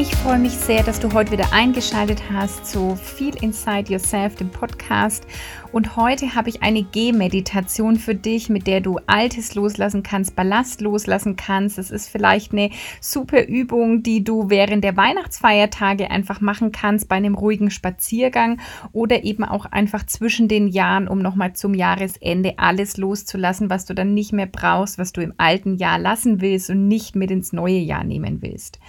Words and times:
Ich 0.00 0.16
freue 0.16 0.38
mich 0.38 0.52
sehr, 0.52 0.82
dass 0.82 0.98
du 0.98 1.12
heute 1.12 1.30
wieder 1.30 1.52
eingeschaltet 1.52 2.22
hast 2.32 2.64
zu 2.64 2.96
Feel 2.96 3.34
Inside 3.42 3.92
Yourself, 3.92 4.34
dem 4.34 4.48
Podcast. 4.48 5.26
Und 5.72 5.94
heute 5.94 6.34
habe 6.34 6.48
ich 6.48 6.62
eine 6.62 6.82
Gehmeditation 6.82 7.96
für 7.96 8.14
dich, 8.14 8.48
mit 8.48 8.66
der 8.66 8.80
du 8.80 8.98
Altes 9.06 9.54
loslassen 9.54 10.02
kannst, 10.02 10.34
Ballast 10.34 10.80
loslassen 10.80 11.36
kannst. 11.36 11.78
Es 11.78 11.90
ist 11.90 12.08
vielleicht 12.08 12.52
eine 12.52 12.70
super 13.00 13.46
Übung, 13.46 14.02
die 14.02 14.24
du 14.24 14.48
während 14.48 14.82
der 14.82 14.96
Weihnachtsfeiertage 14.96 16.10
einfach 16.10 16.40
machen 16.40 16.72
kannst 16.72 17.06
bei 17.06 17.16
einem 17.16 17.34
ruhigen 17.34 17.70
Spaziergang 17.70 18.58
oder 18.92 19.22
eben 19.22 19.44
auch 19.44 19.66
einfach 19.66 20.06
zwischen 20.06 20.48
den 20.48 20.66
Jahren, 20.66 21.08
um 21.08 21.18
nochmal 21.18 21.52
zum 21.52 21.74
Jahresende 21.74 22.58
alles 22.58 22.96
loszulassen, 22.96 23.68
was 23.68 23.84
du 23.84 23.94
dann 23.94 24.14
nicht 24.14 24.32
mehr 24.32 24.46
brauchst, 24.46 24.98
was 24.98 25.12
du 25.12 25.20
im 25.20 25.34
alten 25.36 25.76
Jahr 25.76 25.98
lassen 25.98 26.40
willst 26.40 26.70
und 26.70 26.88
nicht 26.88 27.14
mit 27.14 27.30
ins 27.30 27.52
neue 27.52 27.78
Jahr 27.78 28.02
nehmen 28.02 28.40
willst. 28.40 28.80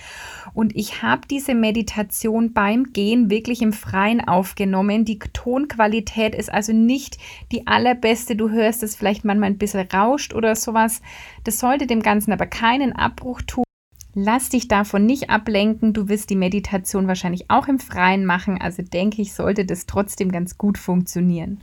Und 0.54 0.76
ich 0.76 1.01
habe 1.02 1.28
diese 1.30 1.54
Meditation 1.54 2.54
beim 2.54 2.94
Gehen 2.94 3.30
wirklich 3.30 3.62
im 3.62 3.74
Freien 3.74 4.28
aufgenommen. 4.28 5.06
Die 5.06 5.20
Tonqualität 5.20 6.36
ist 6.36 6.52
also 6.52 6.74
nicht 6.74 7.18
die 7.52 7.68
allerbeste. 7.68 8.36
Du 8.36 8.50
hörst 8.50 8.84
es 8.84 8.96
vielleicht 8.96 9.26
manchmal 9.26 9.50
ein 9.50 9.58
bisschen 9.58 9.88
rauscht 9.88 10.34
oder 10.34 10.56
sowas. 10.56 11.02
Das 11.44 11.60
sollte 11.60 11.88
dem 11.88 12.02
Ganzen 12.02 12.32
aber 12.32 12.46
keinen 12.46 12.94
Abbruch 12.94 13.42
tun. 13.42 13.64
Lass 14.14 14.50
dich 14.50 14.68
davon 14.68 15.06
nicht 15.06 15.30
ablenken. 15.30 15.94
Du 15.94 16.10
wirst 16.10 16.30
die 16.30 16.36
Meditation 16.36 17.08
wahrscheinlich 17.08 17.50
auch 17.50 17.68
im 17.68 17.80
Freien 17.80 18.26
machen. 18.26 18.60
Also 18.60 18.84
denke 18.84 19.22
ich, 19.22 19.34
sollte 19.34 19.66
das 19.66 19.86
trotzdem 19.86 20.32
ganz 20.32 20.58
gut 20.58 20.78
funktionieren. 20.78 21.62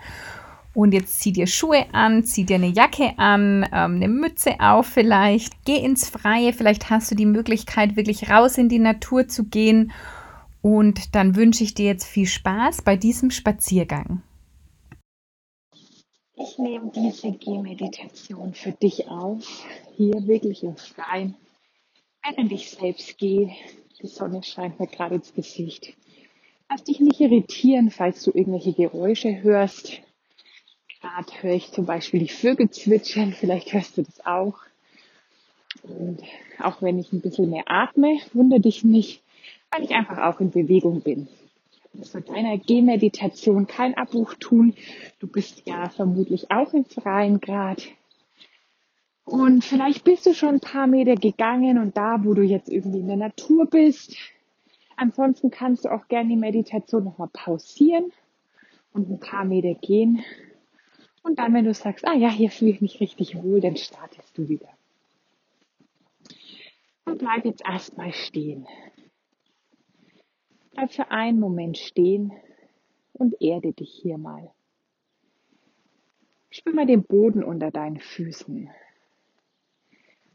Und 0.79 0.93
jetzt 0.93 1.19
zieh 1.19 1.33
dir 1.33 1.49
Schuhe 1.49 1.93
an, 1.93 2.23
zieh 2.23 2.45
dir 2.45 2.55
eine 2.55 2.69
Jacke 2.69 3.19
an, 3.19 3.65
ähm, 3.73 3.97
eine 3.97 4.07
Mütze 4.07 4.61
auf 4.61 4.87
vielleicht. 4.87 5.65
Geh 5.65 5.79
ins 5.79 6.09
Freie, 6.09 6.53
vielleicht 6.53 6.89
hast 6.89 7.11
du 7.11 7.17
die 7.17 7.27
Möglichkeit, 7.27 7.97
wirklich 7.97 8.31
raus 8.31 8.59
in 8.59 8.69
die 8.69 8.79
Natur 8.79 9.27
zu 9.27 9.47
gehen. 9.47 9.91
Und 10.63 11.17
dann 11.17 11.35
wünsche 11.35 11.65
ich 11.65 11.75
dir 11.75 11.87
jetzt 11.87 12.05
viel 12.05 12.27
Spaß 12.27 12.83
bei 12.83 12.95
diesem 12.95 13.33
Spaziergang. 13.33 14.23
Ich 16.37 16.59
nehme 16.59 16.93
diese 16.95 17.33
Gehmeditation 17.33 18.55
für 18.55 18.71
dich 18.71 19.09
auf, 19.09 19.67
hier 19.97 20.29
wirklich 20.29 20.63
im 20.63 20.77
Freien, 20.77 21.35
während 22.23 22.53
ich 22.53 22.71
selbst 22.71 23.19
gehe. 23.19 23.51
Die 24.01 24.07
Sonne 24.07 24.45
scheint 24.45 24.79
mir 24.79 24.87
gerade 24.87 25.17
ins 25.17 25.35
Gesicht. 25.35 25.97
Lass 26.71 26.85
dich 26.85 27.01
nicht 27.01 27.19
irritieren, 27.19 27.91
falls 27.91 28.23
du 28.23 28.31
irgendwelche 28.33 28.75
Geräusche 28.75 29.43
hörst. 29.43 30.03
Gerade 31.01 31.33
höre 31.43 31.55
ich 31.55 31.71
zum 31.71 31.87
Beispiel 31.87 32.21
die 32.21 32.29
Vögel 32.29 32.71
zwitschern, 32.71 33.33
vielleicht 33.33 33.73
hörst 33.73 33.97
du 33.99 34.03
das 34.03 34.27
auch. 34.27 34.59
Und 35.85 36.21
auch 36.59 36.83
wenn 36.83 36.99
ich 36.99 37.13
ein 37.13 37.21
bisschen 37.21 37.51
mehr 37.51 37.65
atme, 37.67 38.19
wundere 38.33 38.61
dich 38.61 38.83
nicht, 38.83 39.23
weil 39.71 39.85
ich 39.85 39.91
einfach 39.91 40.19
auch 40.19 40.41
in 40.41 40.51
Bewegung 40.51 41.03
bin. 41.03 41.29
Zu 42.03 42.21
deiner 42.21 42.59
Gehmeditation 42.59 43.67
kein 43.67 43.97
Abbruch 43.97 44.35
tun. 44.35 44.75
Du 45.21 45.27
bist 45.27 45.63
ja 45.67 45.89
vermutlich 45.89 46.51
auch 46.51 46.73
im 46.73 46.85
freien 46.85 47.41
Grad. 47.41 47.89
Und 49.25 49.65
vielleicht 49.65 50.05
bist 50.05 50.27
du 50.27 50.35
schon 50.35 50.55
ein 50.55 50.61
paar 50.61 50.87
Meter 50.87 51.15
gegangen 51.15 51.79
und 51.79 51.97
da, 51.97 52.25
wo 52.25 52.35
du 52.35 52.43
jetzt 52.43 52.69
irgendwie 52.69 53.01
in 53.01 53.09
der 53.09 53.17
Natur 53.17 53.67
bist. 53.67 54.17
Ansonsten 54.97 55.51
kannst 55.51 55.85
du 55.85 55.93
auch 55.93 56.09
gerne 56.09 56.31
die 56.31 56.37
Meditation 56.37 57.05
nochmal 57.05 57.29
pausieren 57.33 58.11
und 58.93 59.11
ein 59.11 59.21
paar 59.21 59.45
Meter 59.45 59.75
gehen 59.75 60.25
und 61.23 61.39
dann, 61.39 61.55
wenn 61.55 61.65
du 61.65 61.75
sagst, 61.75 62.07
ah 62.07 62.15
ja, 62.15 62.31
hier 62.31 62.51
fühle 62.51 62.73
ich 62.73 62.81
mich 62.81 63.01
richtig 63.01 63.43
wohl, 63.43 63.61
dann 63.61 63.77
startest 63.77 64.37
du 64.37 64.49
wieder. 64.49 64.69
Und 67.05 67.19
bleib 67.19 67.45
jetzt 67.45 67.63
erstmal 67.65 68.13
stehen. 68.13 68.67
Bleib 70.73 70.93
für 70.93 71.11
einen 71.11 71.41
Moment 71.41 71.79
stehen 71.79 72.33
und 73.13 73.41
erde 73.41 73.73
dich 73.73 73.91
hier 73.91 74.19
mal. 74.19 74.53
Spür 76.51 76.75
mal 76.75 76.87
den 76.87 77.03
Boden 77.03 77.43
unter 77.43 77.71
deinen 77.71 77.99
Füßen. 77.99 78.71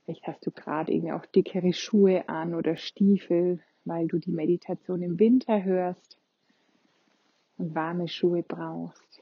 Vielleicht 0.04 0.28
hast 0.28 0.46
du 0.46 0.52
gerade 0.52 0.92
irgendwie 0.92 1.14
auch 1.14 1.26
dickere 1.26 1.74
Schuhe 1.74 2.28
an 2.28 2.56
oder 2.56 2.76
Stiefel, 2.76 3.60
weil 3.86 4.08
du 4.08 4.20
die 4.20 4.32
Meditation 4.32 5.02
im 5.02 5.20
Winter 5.20 5.64
hörst 5.64 6.18
und 7.58 7.74
warme 7.74 8.08
Schuhe 8.08 8.44
brauchst. 8.44 9.13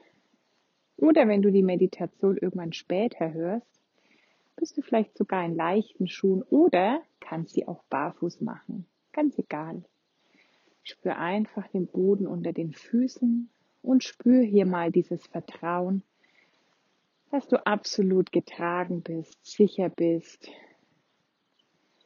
Oder 1.02 1.26
wenn 1.26 1.42
du 1.42 1.50
die 1.50 1.64
Meditation 1.64 2.36
irgendwann 2.36 2.72
später 2.72 3.32
hörst, 3.32 3.82
bist 4.54 4.76
du 4.76 4.82
vielleicht 4.82 5.18
sogar 5.18 5.44
in 5.44 5.56
leichten 5.56 6.06
Schuhen 6.06 6.44
oder 6.44 7.02
kannst 7.18 7.54
sie 7.54 7.66
auch 7.66 7.82
barfuß 7.90 8.40
machen. 8.40 8.86
Ganz 9.12 9.36
egal. 9.36 9.82
Spür 10.84 11.18
einfach 11.18 11.66
den 11.66 11.88
Boden 11.88 12.28
unter 12.28 12.52
den 12.52 12.72
Füßen 12.72 13.48
und 13.82 14.04
spür 14.04 14.42
hier 14.42 14.64
mal 14.64 14.92
dieses 14.92 15.26
Vertrauen, 15.26 16.04
dass 17.32 17.48
du 17.48 17.56
absolut 17.66 18.30
getragen 18.30 19.02
bist, 19.02 19.44
sicher 19.44 19.88
bist, 19.88 20.48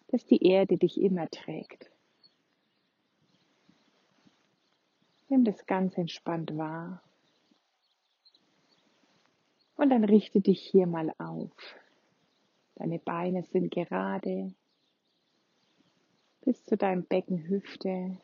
dass 0.08 0.24
die 0.24 0.42
Erde 0.42 0.78
dich 0.78 0.98
immer 0.98 1.28
trägt. 1.28 1.90
Nimm 5.28 5.44
das 5.44 5.66
ganz 5.66 5.98
entspannt 5.98 6.56
wahr. 6.56 7.02
Und 9.76 9.90
dann 9.90 10.04
richte 10.04 10.40
dich 10.40 10.60
hier 10.60 10.86
mal 10.86 11.12
auf. 11.18 11.52
Deine 12.76 12.98
Beine 12.98 13.42
sind 13.42 13.70
gerade 13.70 14.52
bis 16.44 16.64
zu 16.64 16.76
deinem 16.76 17.04
Beckenhüfte. 17.04 18.16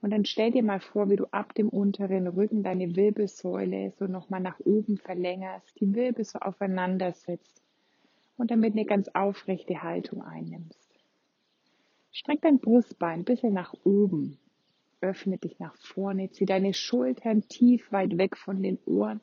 Und 0.00 0.10
dann 0.10 0.24
stell 0.24 0.50
dir 0.50 0.64
mal 0.64 0.80
vor, 0.80 1.10
wie 1.10 1.16
du 1.16 1.26
ab 1.26 1.54
dem 1.54 1.68
unteren 1.68 2.26
Rücken 2.26 2.64
deine 2.64 2.96
Wirbelsäule 2.96 3.92
so 3.98 4.06
nochmal 4.06 4.40
nach 4.40 4.58
oben 4.60 4.96
verlängerst, 4.98 5.78
die 5.78 5.94
Wirbel 5.94 6.24
so 6.24 6.40
aufeinander 6.40 7.12
setzt 7.12 7.62
und 8.36 8.50
damit 8.50 8.72
eine 8.72 8.84
ganz 8.84 9.08
aufrechte 9.08 9.82
Haltung 9.82 10.22
einnimmst. 10.22 10.90
Streck 12.10 12.42
dein 12.42 12.58
Brustbein 12.58 13.20
ein 13.20 13.24
bisschen 13.24 13.54
nach 13.54 13.74
oben, 13.84 14.38
öffne 15.00 15.38
dich 15.38 15.60
nach 15.60 15.76
vorne, 15.76 16.30
zieh 16.30 16.46
deine 16.46 16.74
Schultern 16.74 17.46
tief 17.46 17.92
weit 17.92 18.18
weg 18.18 18.36
von 18.36 18.62
den 18.62 18.78
Ohren 18.86 19.20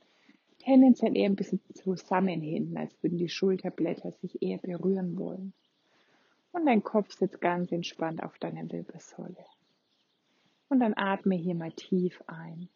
tendenziell 0.59 1.17
eher 1.17 1.29
ein 1.29 1.35
bisschen 1.35 1.61
zusammen 1.73 2.41
hinten, 2.41 2.77
als 2.77 2.95
würden 3.01 3.17
die 3.17 3.29
Schulterblätter 3.29 4.11
sich 4.11 4.41
eher 4.41 4.57
berühren 4.59 5.17
wollen. 5.17 5.53
Und 6.51 6.65
dein 6.65 6.83
Kopf 6.83 7.13
sitzt 7.13 7.41
ganz 7.41 7.71
entspannt 7.71 8.23
auf 8.23 8.37
deiner 8.39 8.69
Wirbelsäule. 8.71 9.45
Und 10.69 10.79
dann 10.79 10.93
atme 10.95 11.35
hier 11.35 11.55
mal 11.55 11.71
tief 11.71 12.21
ein. 12.27 12.69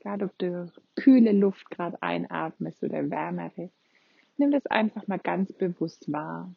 Gerade 0.00 0.24
ob 0.26 0.38
du 0.38 0.72
kühle 0.94 1.32
Luft 1.32 1.70
gerade 1.70 2.00
einatmest 2.00 2.82
oder 2.82 3.10
wärmere, 3.10 3.70
nimm 4.36 4.50
das 4.50 4.66
einfach 4.66 5.06
mal 5.08 5.18
ganz 5.18 5.52
bewusst 5.52 6.10
wahr. 6.12 6.54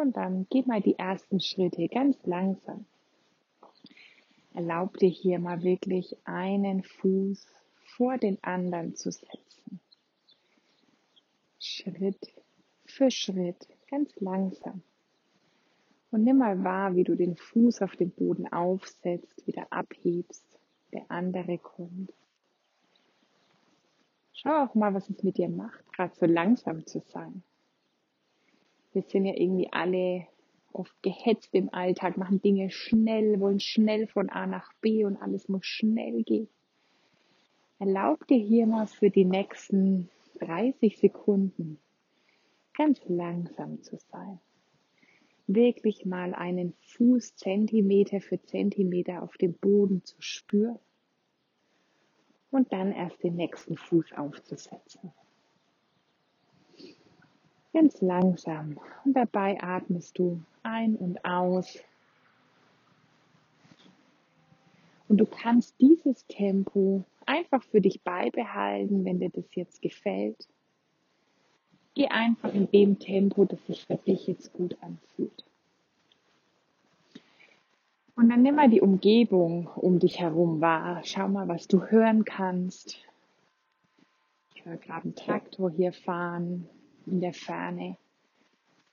Und 0.00 0.16
dann 0.16 0.46
geh 0.48 0.62
mal 0.62 0.80
die 0.80 0.98
ersten 0.98 1.40
Schritte 1.40 1.86
ganz 1.88 2.16
langsam. 2.24 2.86
Erlaub 4.54 4.96
dir 4.96 5.10
hier 5.10 5.38
mal 5.38 5.62
wirklich 5.62 6.16
einen 6.24 6.82
Fuß 6.82 7.46
vor 7.96 8.16
den 8.16 8.42
anderen 8.42 8.96
zu 8.96 9.12
setzen. 9.12 9.78
Schritt 11.58 12.32
für 12.86 13.10
Schritt, 13.10 13.68
ganz 13.90 14.18
langsam. 14.20 14.80
Und 16.10 16.24
nimm 16.24 16.38
mal 16.38 16.64
wahr, 16.64 16.96
wie 16.96 17.04
du 17.04 17.14
den 17.14 17.36
Fuß 17.36 17.82
auf 17.82 17.94
den 17.94 18.10
Boden 18.10 18.50
aufsetzt, 18.50 19.46
wieder 19.46 19.70
abhebst, 19.70 20.58
der 20.94 21.04
andere 21.10 21.58
kommt. 21.58 22.10
Schau 24.32 24.64
auch 24.64 24.74
mal, 24.74 24.94
was 24.94 25.10
es 25.10 25.22
mit 25.22 25.36
dir 25.36 25.50
macht, 25.50 25.92
gerade 25.92 26.14
so 26.14 26.24
langsam 26.24 26.86
zu 26.86 27.00
sein 27.00 27.42
wir 28.92 29.02
sind 29.02 29.26
ja 29.26 29.34
irgendwie 29.34 29.72
alle 29.72 30.26
oft 30.72 31.02
gehetzt 31.02 31.54
im 31.54 31.72
Alltag, 31.72 32.16
machen 32.16 32.40
Dinge 32.42 32.70
schnell, 32.70 33.40
wollen 33.40 33.60
schnell 33.60 34.06
von 34.06 34.30
A 34.30 34.46
nach 34.46 34.72
B 34.80 35.04
und 35.04 35.16
alles 35.16 35.48
muss 35.48 35.66
schnell 35.66 36.22
gehen. 36.22 36.48
Erlaub 37.78 38.26
dir 38.26 38.38
hier 38.38 38.66
mal 38.66 38.86
für 38.86 39.10
die 39.10 39.24
nächsten 39.24 40.10
30 40.40 40.98
Sekunden 40.98 41.78
ganz 42.76 43.00
langsam 43.08 43.82
zu 43.82 43.98
sein. 44.10 44.38
wirklich 45.46 46.06
mal 46.06 46.34
einen 46.34 46.74
Fuß 46.80 47.34
Zentimeter 47.34 48.20
für 48.20 48.40
Zentimeter 48.40 49.22
auf 49.22 49.36
dem 49.36 49.54
Boden 49.54 50.04
zu 50.04 50.14
spüren 50.20 50.78
und 52.50 52.72
dann 52.72 52.92
erst 52.92 53.22
den 53.24 53.36
nächsten 53.36 53.76
Fuß 53.76 54.12
aufzusetzen. 54.12 55.12
Ganz 57.72 58.00
langsam 58.00 58.80
und 59.04 59.14
dabei 59.14 59.62
atmest 59.62 60.18
du 60.18 60.40
ein 60.64 60.96
und 60.96 61.24
aus. 61.24 61.78
Und 65.08 65.18
du 65.18 65.26
kannst 65.26 65.80
dieses 65.80 66.26
Tempo 66.26 67.04
einfach 67.26 67.62
für 67.62 67.80
dich 67.80 68.02
beibehalten, 68.02 69.04
wenn 69.04 69.20
dir 69.20 69.30
das 69.30 69.54
jetzt 69.54 69.82
gefällt. 69.82 70.48
Geh 71.94 72.08
einfach 72.08 72.52
in 72.54 72.70
dem 72.70 72.98
Tempo, 72.98 73.44
das 73.44 73.64
sich 73.66 73.84
für 73.84 73.96
dich 73.96 74.26
jetzt 74.26 74.52
gut 74.52 74.76
anfühlt. 74.80 75.44
Und 78.16 78.28
dann 78.30 78.42
nimm 78.42 78.56
mal 78.56 78.68
die 78.68 78.80
Umgebung 78.80 79.68
um 79.76 79.98
dich 79.98 80.20
herum 80.20 80.60
wahr. 80.60 81.02
Schau 81.04 81.28
mal, 81.28 81.48
was 81.48 81.68
du 81.68 81.84
hören 81.86 82.24
kannst. 82.24 82.98
Ich 84.54 84.64
höre 84.64 84.76
gerade 84.76 85.04
einen 85.04 85.14
Traktor 85.14 85.70
hier 85.70 85.92
fahren 85.92 86.68
in 87.10 87.20
der 87.20 87.32
Ferne. 87.32 87.96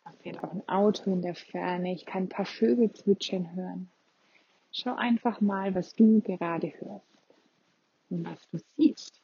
Da 0.04 0.12
fährt 0.22 0.44
auch 0.44 0.52
ein 0.52 0.68
Auto 0.68 1.12
in 1.12 1.22
der 1.22 1.36
Ferne. 1.36 1.94
Ich 1.94 2.06
kann 2.06 2.24
ein 2.24 2.30
paar 2.30 2.46
Vögel 2.46 2.92
zwitschern 2.92 3.56
hören. 3.56 3.90
Schau 4.72 4.96
einfach 4.96 5.42
mal, 5.42 5.76
was 5.76 5.94
du 5.94 6.22
gerade 6.22 6.72
hörst 6.80 7.06
und 8.10 8.26
was 8.26 8.50
du 8.50 8.60
siehst 8.76 9.22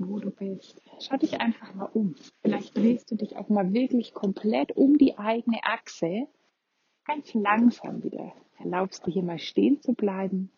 wo 0.00 0.18
du 0.18 0.30
bist. 0.30 0.80
Schau 1.00 1.16
dich 1.16 1.40
einfach 1.40 1.74
mal 1.74 1.88
um. 1.92 2.14
Vielleicht 2.42 2.76
drehst 2.76 3.10
du 3.10 3.16
dich 3.16 3.36
auch 3.36 3.48
mal 3.48 3.72
wirklich 3.72 4.14
komplett 4.14 4.76
um 4.76 4.96
die 4.98 5.18
eigene 5.18 5.62
Achse. 5.62 6.26
Ganz 7.04 7.34
langsam 7.34 8.02
wieder. 8.02 8.32
Erlaubst 8.58 9.06
du 9.06 9.10
hier 9.10 9.22
mal 9.22 9.38
stehen 9.38 9.80
zu 9.82 9.92
bleiben 9.92 10.50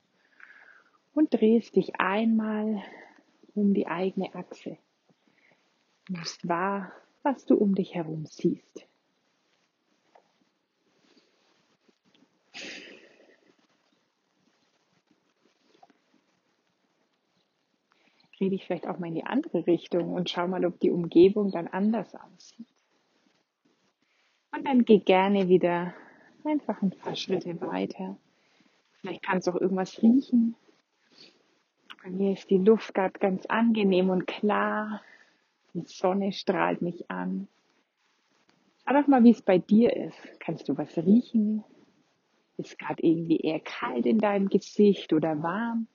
und 1.14 1.32
drehst 1.34 1.76
dich 1.76 2.00
einmal 2.00 2.82
um 3.54 3.74
die 3.74 3.86
eigene 3.86 4.34
Achse. 4.34 4.78
Nimmst 6.08 6.48
wahr, 6.48 6.92
was 7.22 7.44
du 7.46 7.54
um 7.56 7.74
dich 7.74 7.94
herum 7.94 8.26
siehst. 8.26 8.86
dreh 18.42 18.50
dich 18.50 18.64
vielleicht 18.64 18.88
auch 18.88 18.98
mal 18.98 19.06
in 19.06 19.14
die 19.14 19.24
andere 19.24 19.66
Richtung 19.68 20.14
und 20.14 20.28
schau 20.28 20.48
mal, 20.48 20.64
ob 20.64 20.80
die 20.80 20.90
Umgebung 20.90 21.52
dann 21.52 21.68
anders 21.68 22.12
aussieht. 22.14 22.66
Und 24.50 24.66
dann 24.66 24.84
geh 24.84 24.98
gerne 24.98 25.48
wieder 25.48 25.94
einfach 26.44 26.82
ein 26.82 26.90
paar 26.90 27.14
Schritte 27.14 27.60
weiter. 27.60 28.16
Vielleicht 29.00 29.22
kannst 29.22 29.46
du 29.46 29.52
auch 29.52 29.60
irgendwas 29.60 30.02
riechen. 30.02 30.56
Bei 32.02 32.10
mir 32.10 32.32
ist 32.32 32.50
die 32.50 32.58
Luft 32.58 32.94
gerade 32.94 33.16
ganz 33.18 33.46
angenehm 33.46 34.10
und 34.10 34.26
klar. 34.26 35.00
Die 35.74 35.84
Sonne 35.86 36.32
strahlt 36.32 36.82
mich 36.82 37.10
an. 37.10 37.48
Schau 38.84 38.94
doch 39.00 39.06
mal, 39.06 39.24
wie 39.24 39.30
es 39.30 39.42
bei 39.42 39.58
dir 39.58 39.94
ist. 39.96 40.18
Kannst 40.40 40.68
du 40.68 40.76
was 40.76 40.96
riechen? 40.98 41.64
Ist 42.58 42.78
gerade 42.78 43.02
irgendwie 43.02 43.38
eher 43.38 43.60
kalt 43.60 44.06
in 44.06 44.18
deinem 44.18 44.48
Gesicht 44.48 45.12
oder 45.12 45.42
warm? 45.42 45.86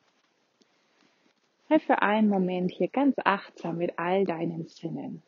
Sei 1.69 1.79
für 1.79 2.01
einen 2.01 2.29
Moment 2.29 2.71
hier 2.71 2.87
ganz 2.87 3.15
achtsam 3.23 3.77
mit 3.77 3.99
all 3.99 4.23
deinen 4.25 4.67
Sinnen. 4.67 5.21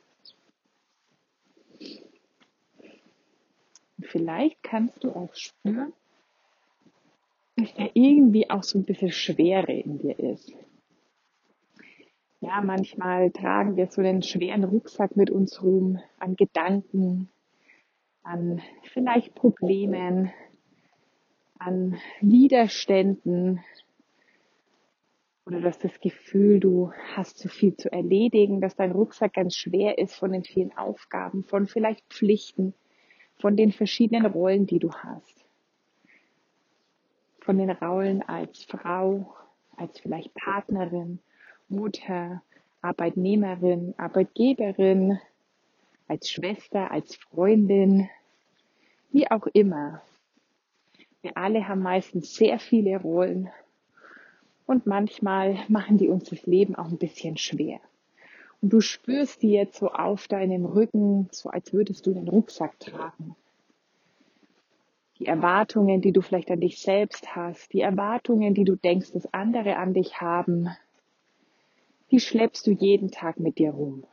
Und 3.98 4.08
vielleicht 4.08 4.64
kannst 4.64 5.04
du 5.04 5.12
auch 5.12 5.34
spüren, 5.36 5.94
dass 7.58 7.74
da 7.74 7.90
irgendwie 7.94 8.50
auch 8.50 8.64
so 8.64 8.80
ein 8.80 8.86
bisschen 8.86 9.12
Schwere 9.12 9.74
in 9.74 10.00
dir 10.00 10.18
ist. 10.18 10.54
Ja, 12.42 12.62
manchmal 12.62 13.32
tragen 13.32 13.76
wir 13.76 13.88
so 13.88 14.02
einen 14.02 14.22
schweren 14.22 14.64
Rucksack 14.64 15.18
mit 15.18 15.30
uns 15.30 15.62
rum 15.62 16.00
an 16.20 16.38
Gedanken, 16.38 17.30
an 18.24 18.62
vielleicht 18.94 19.36
Problemen, 19.36 20.32
an 21.58 21.98
Widerständen, 22.22 23.60
oder 25.46 25.60
du 25.60 25.68
hast 25.68 25.84
das 25.84 26.00
Gefühl, 26.00 26.60
du 26.60 26.94
hast 27.16 27.40
zu 27.40 27.50
viel 27.50 27.76
zu 27.76 27.92
erledigen, 27.92 28.62
dass 28.62 28.76
dein 28.76 28.92
Rucksack 28.92 29.34
ganz 29.34 29.56
schwer 29.56 29.98
ist 29.98 30.14
von 30.16 30.32
den 30.32 30.44
vielen 30.44 30.78
Aufgaben, 30.78 31.44
von 31.44 31.66
vielleicht 31.68 32.06
Pflichten, 32.08 32.74
von 33.36 33.58
den 33.58 33.72
verschiedenen 33.72 34.28
Rollen, 34.28 34.66
die 34.66 34.80
du 34.80 34.92
hast. 34.94 35.46
Von 37.40 37.58
den 37.58 37.72
Rollen 37.72 38.22
als 38.22 38.64
Frau, 38.64 39.36
als 39.76 40.00
vielleicht 40.00 40.34
Partnerin, 40.36 41.20
Mutter, 41.70 42.42
Arbeitnehmerin, 42.82 43.94
Arbeitgeberin, 43.98 45.20
als 46.08 46.30
Schwester, 46.30 46.92
als 46.92 47.16
Freundin, 47.16 48.10
wie 49.12 49.30
auch 49.30 49.48
immer. 49.54 50.02
Wir 51.22 51.38
alle 51.38 51.68
haben 51.68 51.82
meistens 51.82 52.34
sehr 52.36 52.60
viele 52.60 52.98
Rollen 52.98 53.50
und 54.66 54.88
manchmal 54.88 55.58
machen 55.68 55.98
die 55.98 56.10
uns 56.10 56.30
das 56.30 56.46
Leben 56.46 56.76
auch 56.76 56.88
ein 56.88 56.98
bisschen 56.98 57.38
schwer. 57.38 57.80
Und 58.62 58.74
du 58.74 58.82
spürst 58.82 59.42
die 59.42 59.52
jetzt 59.52 59.78
so 59.78 59.90
auf 59.90 60.28
deinem 60.28 60.66
Rücken, 60.66 61.28
so 61.32 61.50
als 61.50 61.74
würdest 61.74 62.06
du 62.08 62.14
den 62.14 62.28
Rucksack 62.28 62.80
tragen. 62.80 63.36
Die 65.20 65.26
Erwartungen, 65.26 66.02
die 66.02 66.14
du 66.14 66.22
vielleicht 66.22 66.50
an 66.50 66.62
dich 66.62 66.80
selbst 66.80 67.36
hast, 67.36 67.74
die 67.74 67.82
Erwartungen, 67.82 68.54
die 68.54 68.64
du 68.64 68.76
denkst, 68.76 69.12
dass 69.12 69.34
andere 69.34 69.76
an 69.76 69.94
dich 69.94 70.22
haben, 70.22 70.70
die 72.12 72.20
schleppst 72.20 72.66
du 72.68 72.72
jeden 72.72 73.12
Tag 73.12 73.40
mit 73.40 73.58
dir 73.58 73.72
rum. 73.72 74.04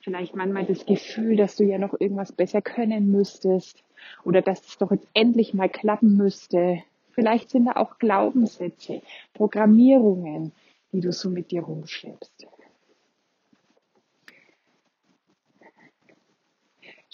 Vielleicht 0.00 0.34
manchmal 0.34 0.66
das 0.66 0.84
Gefühl, 0.84 1.36
dass 1.36 1.56
du 1.56 1.64
ja 1.64 1.78
noch 1.78 1.94
irgendwas 1.98 2.32
besser 2.32 2.60
können 2.60 3.12
müsstest 3.12 3.84
oder 4.24 4.42
dass 4.42 4.66
es 4.66 4.78
doch 4.78 4.90
jetzt 4.90 5.06
endlich 5.14 5.54
mal 5.54 5.68
klappen 5.68 6.16
müsste. 6.16 6.82
Vielleicht 7.12 7.50
sind 7.50 7.66
da 7.66 7.72
auch 7.76 7.98
Glaubenssätze, 7.98 9.02
Programmierungen, 9.32 10.52
die 10.92 11.00
du 11.00 11.12
so 11.12 11.30
mit 11.30 11.52
dir 11.52 11.62
rumschleppst. 11.62 12.48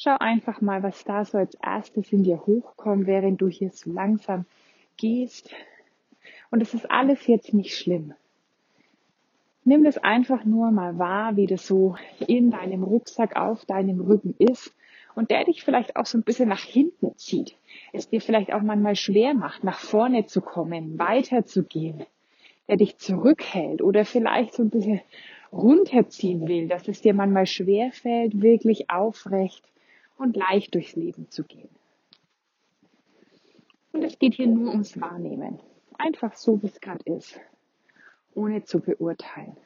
Schau 0.00 0.16
einfach 0.18 0.60
mal, 0.60 0.82
was 0.82 1.02
da 1.04 1.24
so 1.24 1.38
als 1.38 1.56
erstes 1.56 2.12
in 2.12 2.22
dir 2.22 2.46
hochkommt, 2.46 3.06
während 3.06 3.40
du 3.40 3.48
hier 3.48 3.70
so 3.70 3.90
langsam 3.90 4.46
gehst. 4.96 5.50
Und 6.50 6.62
es 6.62 6.72
ist 6.72 6.88
alles 6.90 7.26
jetzt 7.26 7.52
nicht 7.52 7.76
schlimm. 7.76 8.14
Nimm 9.68 9.84
das 9.84 9.98
einfach 9.98 10.46
nur 10.46 10.70
mal 10.70 10.96
wahr, 10.98 11.36
wie 11.36 11.44
das 11.44 11.66
so 11.66 11.94
in 12.26 12.50
deinem 12.50 12.84
Rucksack 12.84 13.36
auf 13.36 13.66
deinem 13.66 14.00
Rücken 14.00 14.34
ist 14.38 14.74
und 15.14 15.30
der 15.30 15.44
dich 15.44 15.62
vielleicht 15.62 15.94
auch 15.94 16.06
so 16.06 16.16
ein 16.16 16.22
bisschen 16.22 16.48
nach 16.48 16.62
hinten 16.62 17.14
zieht. 17.18 17.54
Es 17.92 18.08
dir 18.08 18.22
vielleicht 18.22 18.50
auch 18.54 18.62
manchmal 18.62 18.96
schwer 18.96 19.34
macht, 19.34 19.64
nach 19.64 19.78
vorne 19.78 20.24
zu 20.24 20.40
kommen, 20.40 20.98
weiterzugehen, 20.98 22.06
der 22.66 22.78
dich 22.78 22.96
zurückhält 22.96 23.82
oder 23.82 24.06
vielleicht 24.06 24.54
so 24.54 24.62
ein 24.62 24.70
bisschen 24.70 25.02
runterziehen 25.52 26.48
will, 26.48 26.68
dass 26.68 26.88
es 26.88 27.02
dir 27.02 27.12
manchmal 27.12 27.44
schwer 27.44 27.92
fällt, 27.92 28.40
wirklich 28.40 28.88
aufrecht 28.88 29.68
und 30.16 30.34
leicht 30.34 30.74
durchs 30.74 30.96
Leben 30.96 31.30
zu 31.30 31.44
gehen. 31.44 31.68
Und 33.92 34.02
es 34.02 34.18
geht 34.18 34.32
hier 34.32 34.46
nur 34.46 34.70
ums 34.70 34.98
Wahrnehmen. 34.98 35.60
Einfach 35.98 36.34
so, 36.36 36.62
wie 36.62 36.68
es 36.68 36.80
gerade 36.80 37.04
ist, 37.04 37.38
ohne 38.38 38.62
zu 38.62 38.80
beurteilen. 38.80 39.56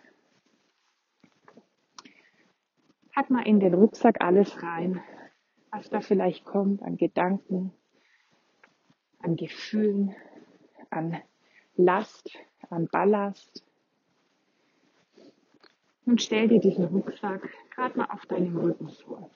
Pack 3.14 3.28
mal 3.28 3.46
in 3.46 3.60
den 3.60 3.74
Rucksack 3.74 4.22
alles 4.22 4.62
rein, 4.62 5.02
was 5.70 5.90
da 5.90 6.00
vielleicht 6.00 6.46
kommt 6.46 6.82
an 6.82 6.96
Gedanken, 6.96 7.72
an 9.18 9.36
Gefühlen, 9.36 10.14
an 10.88 11.20
Last, 11.76 12.30
an 12.70 12.88
Ballast. 12.90 13.62
Und 16.06 16.22
stell 16.22 16.48
dir 16.48 16.58
diesen 16.58 16.86
Rucksack 16.86 17.50
gerade 17.74 17.98
mal 17.98 18.06
auf 18.06 18.24
deinem 18.26 18.56
Rücken 18.56 18.88
vor. 18.88 19.30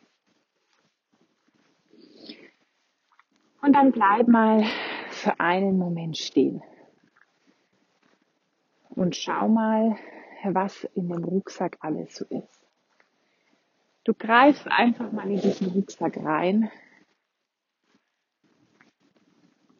Und 3.60 3.74
dann 3.74 3.92
bleib 3.92 4.28
mal 4.28 4.64
für 5.10 5.38
einen 5.38 5.76
Moment 5.76 6.16
stehen. 6.16 6.62
Und 8.96 9.14
schau 9.14 9.46
mal, 9.46 9.96
was 10.42 10.84
in 10.94 11.08
dem 11.08 11.22
Rucksack 11.22 11.76
alles 11.80 12.16
so 12.16 12.24
ist. 12.24 12.66
Du 14.04 14.14
greifst 14.14 14.66
einfach 14.68 15.12
mal 15.12 15.30
in 15.30 15.40
diesen 15.40 15.68
Rucksack 15.68 16.16
rein 16.16 16.70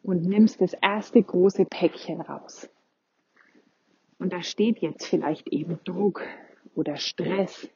und 0.03 0.23
nimmst 0.23 0.61
das 0.61 0.73
erste 0.73 1.21
große 1.21 1.65
Päckchen 1.65 2.21
raus. 2.21 2.69
Und 4.19 4.33
da 4.33 4.43
steht 4.43 4.79
jetzt 4.79 5.07
vielleicht 5.07 5.47
eben 5.47 5.79
Druck 5.83 6.21
oder 6.75 6.97
Stress 6.97 7.67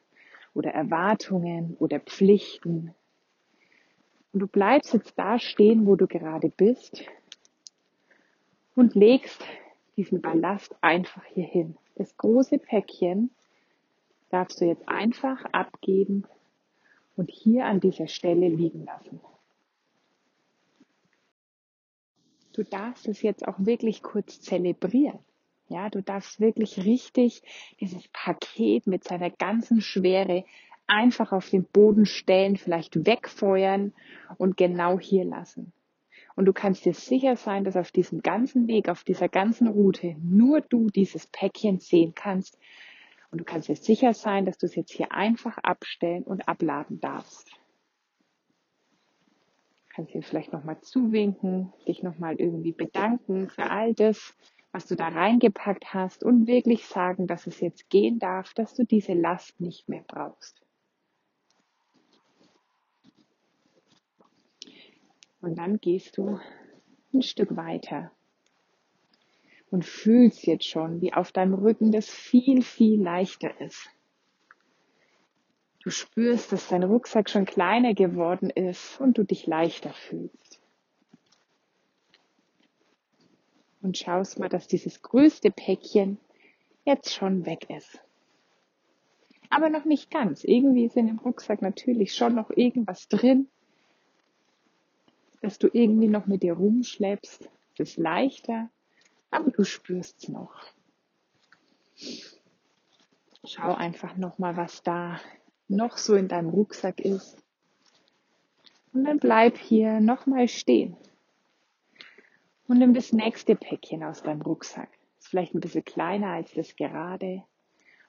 oder 0.54 0.70
Erwartungen 0.70 1.76
oder 1.80 1.98
Pflichten. 1.98 2.94
Und 4.32 4.40
du 4.40 4.46
bleibst 4.46 4.94
jetzt 4.94 5.18
da 5.18 5.40
stehen, 5.40 5.86
wo 5.86 5.96
du 5.96 6.06
gerade 6.06 6.50
bist 6.50 7.04
und 8.76 8.94
legst 8.94 9.44
diesen 9.96 10.20
Ballast 10.20 10.74
einfach 10.80 11.24
hier 11.24 11.46
hin. 11.46 11.76
Das 11.96 12.16
große 12.16 12.58
Päckchen 12.58 13.30
darfst 14.30 14.60
du 14.60 14.64
jetzt 14.64 14.88
einfach 14.88 15.44
abgeben 15.52 16.24
und 17.16 17.30
hier 17.30 17.66
an 17.66 17.80
dieser 17.80 18.08
Stelle 18.08 18.48
liegen 18.48 18.84
lassen. 18.84 19.20
Du 22.54 22.62
darfst 22.62 23.08
es 23.08 23.22
jetzt 23.22 23.46
auch 23.46 23.56
wirklich 23.58 24.02
kurz 24.02 24.40
zelebrieren. 24.40 25.18
Ja, 25.68 25.88
du 25.88 26.02
darfst 26.02 26.38
wirklich 26.40 26.84
richtig 26.84 27.42
dieses 27.80 28.06
Paket 28.08 28.86
mit 28.86 29.04
seiner 29.04 29.30
ganzen 29.30 29.80
Schwere 29.80 30.44
einfach 30.86 31.32
auf 31.32 31.48
den 31.48 31.64
Boden 31.64 32.04
stellen, 32.04 32.56
vielleicht 32.56 33.06
wegfeuern 33.06 33.94
und 34.36 34.56
genau 34.56 34.98
hier 34.98 35.24
lassen. 35.24 35.72
Und 36.34 36.46
du 36.46 36.52
kannst 36.52 36.84
dir 36.84 36.94
sicher 36.94 37.36
sein, 37.36 37.64
dass 37.64 37.76
auf 37.76 37.90
diesem 37.90 38.22
ganzen 38.22 38.66
Weg, 38.68 38.88
auf 38.88 39.04
dieser 39.04 39.28
ganzen 39.28 39.68
Route 39.68 40.16
nur 40.22 40.60
du 40.60 40.88
dieses 40.88 41.26
Päckchen 41.26 41.78
sehen 41.78 42.14
kannst. 42.14 42.58
Und 43.30 43.38
du 43.38 43.44
kannst 43.44 43.68
dir 43.68 43.76
sicher 43.76 44.14
sein, 44.14 44.44
dass 44.44 44.58
du 44.58 44.66
es 44.66 44.74
jetzt 44.74 44.92
hier 44.92 45.12
einfach 45.12 45.58
abstellen 45.58 46.22
und 46.22 46.48
abladen 46.48 47.00
darfst. 47.00 47.50
Du 49.88 49.96
kannst 49.96 50.14
dir 50.14 50.22
vielleicht 50.22 50.52
nochmal 50.52 50.80
zuwinken, 50.80 51.72
dich 51.86 52.02
nochmal 52.02 52.36
irgendwie 52.36 52.72
bedanken 52.72 53.48
für 53.50 53.70
all 53.70 53.94
das, 53.94 54.34
was 54.72 54.86
du 54.86 54.96
da 54.96 55.08
reingepackt 55.08 55.92
hast 55.92 56.24
und 56.24 56.46
wirklich 56.46 56.86
sagen, 56.86 57.26
dass 57.26 57.46
es 57.46 57.60
jetzt 57.60 57.90
gehen 57.90 58.18
darf, 58.18 58.54
dass 58.54 58.74
du 58.74 58.84
diese 58.84 59.12
Last 59.12 59.60
nicht 59.60 59.88
mehr 59.90 60.02
brauchst. 60.06 60.61
Und 65.42 65.56
dann 65.56 65.78
gehst 65.78 66.16
du 66.16 66.38
ein 67.12 67.20
Stück 67.20 67.56
weiter 67.56 68.12
und 69.70 69.84
fühlst 69.84 70.46
jetzt 70.46 70.66
schon, 70.66 71.00
wie 71.00 71.12
auf 71.12 71.32
deinem 71.32 71.54
Rücken 71.54 71.90
das 71.90 72.08
viel, 72.08 72.62
viel 72.62 73.02
leichter 73.02 73.60
ist. 73.60 73.90
Du 75.80 75.90
spürst, 75.90 76.52
dass 76.52 76.68
dein 76.68 76.84
Rucksack 76.84 77.28
schon 77.28 77.44
kleiner 77.44 77.92
geworden 77.92 78.50
ist 78.50 79.00
und 79.00 79.18
du 79.18 79.24
dich 79.24 79.48
leichter 79.48 79.92
fühlst. 79.92 80.60
Und 83.80 83.98
schaust 83.98 84.38
mal, 84.38 84.48
dass 84.48 84.68
dieses 84.68 85.02
größte 85.02 85.50
Päckchen 85.50 86.18
jetzt 86.84 87.12
schon 87.12 87.46
weg 87.46 87.68
ist. 87.68 87.98
Aber 89.50 89.70
noch 89.70 89.86
nicht 89.86 90.08
ganz. 90.08 90.44
Irgendwie 90.44 90.84
ist 90.84 90.96
in 90.96 91.08
dem 91.08 91.18
Rucksack 91.18 91.62
natürlich 91.62 92.14
schon 92.14 92.36
noch 92.36 92.50
irgendwas 92.50 93.08
drin, 93.08 93.48
dass 95.42 95.58
du 95.58 95.68
irgendwie 95.72 96.08
noch 96.08 96.26
mit 96.26 96.42
dir 96.42 96.54
rumschleppst. 96.54 97.50
Es 97.74 97.80
ist 97.80 97.98
leichter, 97.98 98.70
aber 99.30 99.50
du 99.50 99.64
spürst 99.64 100.22
es 100.22 100.28
noch. 100.28 100.54
Schau 103.44 103.74
einfach 103.74 104.16
nochmal, 104.16 104.56
was 104.56 104.82
da 104.82 105.20
noch 105.68 105.98
so 105.98 106.14
in 106.14 106.28
deinem 106.28 106.48
Rucksack 106.48 107.00
ist. 107.00 107.36
Und 108.92 109.04
dann 109.04 109.18
bleib 109.18 109.58
hier 109.58 110.00
nochmal 110.00 110.48
stehen. 110.48 110.96
Und 112.68 112.78
nimm 112.78 112.94
das 112.94 113.12
nächste 113.12 113.56
Päckchen 113.56 114.04
aus 114.04 114.22
deinem 114.22 114.42
Rucksack. 114.42 114.90
Ist 115.18 115.28
vielleicht 115.28 115.54
ein 115.54 115.60
bisschen 115.60 115.84
kleiner 115.84 116.28
als 116.28 116.52
das 116.52 116.76
gerade. 116.76 117.42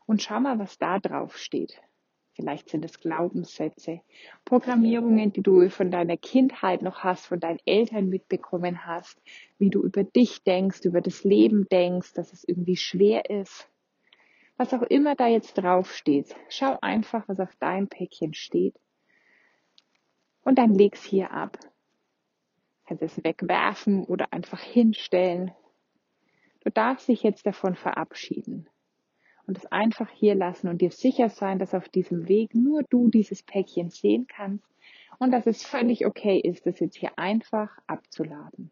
Und 0.06 0.22
schau 0.22 0.40
mal, 0.40 0.60
was 0.60 0.78
da 0.78 1.00
drauf 1.00 1.38
steht. 1.38 1.82
Vielleicht 2.36 2.70
sind 2.70 2.84
es 2.84 3.00
Glaubenssätze, 3.00 4.02
Programmierungen, 4.44 5.32
die 5.32 5.44
du 5.44 5.70
von 5.70 5.92
deiner 5.92 6.18
Kindheit 6.18 6.82
noch 6.82 7.04
hast, 7.04 7.28
von 7.28 7.40
deinen 7.40 7.60
Eltern 7.66 8.10
mitbekommen 8.10 8.88
hast, 8.88 9.22
wie 9.60 9.70
du 9.70 9.84
über 9.84 10.04
dich 10.04 10.44
denkst, 10.44 10.84
über 10.84 11.02
das 11.02 11.24
Leben 11.24 11.68
denkst, 11.70 12.14
dass 12.14 12.34
es 12.34 12.44
irgendwie 12.44 12.76
schwer 12.76 13.30
ist. 13.30 13.70
Was 14.58 14.74
auch 14.74 14.82
immer 14.82 15.16
da 15.16 15.28
jetzt 15.28 15.54
drauf 15.54 15.94
steht, 15.96 16.36
schau 16.50 16.78
einfach, 16.82 17.28
was 17.28 17.40
auf 17.40 17.56
deinem 17.58 17.88
Päckchen 17.88 18.34
steht. 18.34 18.80
Und 20.44 20.58
dann 20.58 20.74
leg's 20.74 21.04
hier 21.04 21.32
ab. 21.32 21.60
Kannst 22.86 23.04
es 23.04 23.24
wegwerfen 23.24 24.06
oder 24.06 24.34
einfach 24.34 24.60
hinstellen. 24.60 25.52
Du 26.64 26.72
darfst 26.72 27.08
dich 27.08 27.22
jetzt 27.22 27.46
davon 27.46 27.76
verabschieden 27.76 28.68
und 29.48 29.58
es 29.58 29.66
einfach 29.68 30.10
hier 30.10 30.36
lassen 30.36 30.68
und 30.68 30.82
dir 30.82 30.92
sicher 30.92 31.30
sein, 31.30 31.60
dass 31.60 31.74
auf 31.74 31.90
diesem 31.90 32.28
Weg 32.28 32.56
nur 32.56 32.84
du 32.84 33.10
dieses 33.10 33.44
Päckchen 33.44 33.90
sehen 33.90 34.28
kannst 34.28 34.66
und 35.20 35.32
dass 35.32 35.46
es 35.46 35.64
völlig 35.64 36.06
okay 36.06 36.40
ist, 36.40 36.66
das 36.66 36.80
jetzt 36.80 36.96
hier 36.96 37.18
einfach 37.18 37.78
abzuladen. 37.88 38.72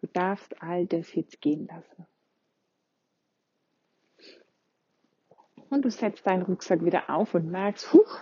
Du 0.00 0.06
darfst 0.06 0.62
all 0.62 0.86
das 0.86 1.14
jetzt 1.14 1.40
gehen 1.40 1.66
lassen. 1.66 2.06
Und 5.70 5.84
du 5.84 5.90
setzt 5.90 6.26
deinen 6.26 6.42
Rucksack 6.42 6.84
wieder 6.84 7.10
auf 7.10 7.34
und 7.34 7.50
merkst, 7.50 7.92
huch, 7.92 8.20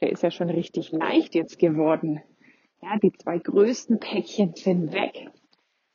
der 0.00 0.12
ist 0.12 0.22
ja 0.22 0.30
schon 0.30 0.50
richtig 0.50 0.92
leicht 0.92 1.34
jetzt 1.34 1.58
geworden. 1.58 2.22
Ja, 2.82 2.98
die 2.98 3.12
zwei 3.12 3.38
größten 3.38 3.98
Päckchen 3.98 4.54
sind 4.54 4.92
weg 4.92 5.30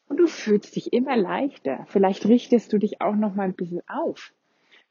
und 0.10 0.18
du 0.18 0.28
fühlst 0.28 0.76
dich 0.76 0.92
immer 0.92 1.16
leichter. 1.16 1.86
Vielleicht 1.88 2.26
richtest 2.26 2.74
du 2.74 2.78
dich 2.78 3.00
auch 3.00 3.16
noch 3.16 3.36
mal 3.36 3.44
ein 3.44 3.54
bisschen 3.54 3.82
auf. 3.88 4.34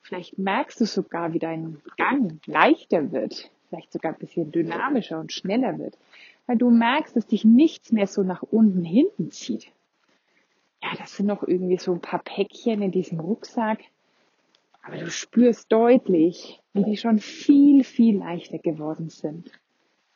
Vielleicht 0.01 0.39
merkst 0.39 0.81
du 0.81 0.87
sogar, 0.87 1.35
wie 1.35 1.39
dein 1.39 1.83
Gang 1.99 2.41
leichter 2.47 3.13
wird, 3.13 3.51
vielleicht 3.69 3.93
sogar 3.93 4.13
ein 4.13 4.19
bisschen 4.19 4.53
dynamischer 4.53 5.21
und 5.21 5.33
schneller 5.33 5.79
wird, 5.79 5.99
weil 6.47 6.57
du 6.57 6.71
merkst, 6.71 7.15
dass 7.15 7.27
dich 7.27 7.45
nichts 7.45 7.93
mehr 7.93 8.07
so 8.07 8.23
nach 8.23 8.43
unten 8.43 8.85
hinten 8.85 9.31
zieht. 9.31 9.71
Ja, 10.83 10.91
das 10.97 11.17
sind 11.17 11.27
noch 11.27 11.43
irgendwie 11.43 11.77
so 11.77 11.93
ein 11.93 12.01
paar 12.01 12.23
Päckchen 12.23 12.81
in 12.81 12.93
diesem 12.93 13.21
Rucksack, 13.21 13.81
aber 14.83 14.97
du 14.97 15.11
spürst 15.11 15.71
deutlich, 15.71 16.63
wie 16.73 16.85
die 16.85 16.97
schon 16.97 17.19
viel, 17.19 17.85
viel 17.85 18.19
leichter 18.19 18.59
geworden 18.59 19.11
sind. 19.11 19.51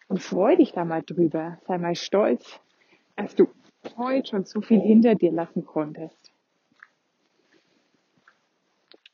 Und 0.09 0.23
freu 0.23 0.56
dich 0.56 0.73
da 0.73 0.85
mal 0.85 1.02
drüber, 1.02 1.59
sei 1.66 1.78
mal 1.78 1.97
stolz, 1.97 2.61
dass 3.16 3.35
du 3.35 3.49
heute 3.97 4.31
schon 4.31 4.45
so 4.45 4.61
viel 4.61 4.81
hinter 4.81 5.15
dir 5.15 5.33
lassen 5.33 5.65
konntest. 5.65 6.33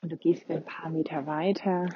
Und 0.00 0.12
du 0.12 0.16
gehst 0.16 0.48
ein 0.50 0.64
paar 0.64 0.90
Meter 0.90 1.26
weiter, 1.26 1.88